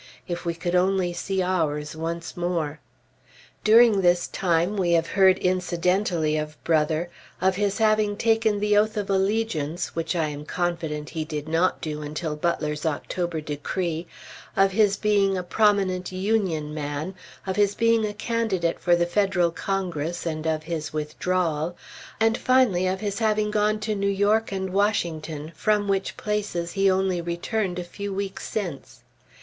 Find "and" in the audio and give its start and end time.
20.25-20.47, 22.19-22.39, 24.51-24.71